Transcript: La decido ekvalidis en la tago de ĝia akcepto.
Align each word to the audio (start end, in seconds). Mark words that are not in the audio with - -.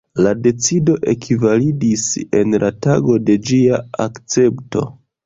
La 0.25 0.29
decido 0.45 0.93
ekvalidis 1.11 2.05
en 2.39 2.55
la 2.63 2.71
tago 2.87 3.19
de 3.29 3.37
ĝia 3.51 3.81
akcepto. 4.07 4.89